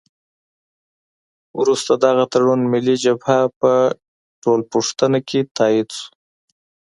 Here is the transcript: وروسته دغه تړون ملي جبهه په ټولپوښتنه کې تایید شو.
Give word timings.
وروسته 1.59 1.91
دغه 2.05 2.23
تړون 2.33 2.59
ملي 2.73 2.95
جبهه 3.03 3.39
په 3.59 3.71
ټولپوښتنه 4.43 5.19
کې 5.29 5.39
تایید 5.57 5.89
شو. 5.97 6.07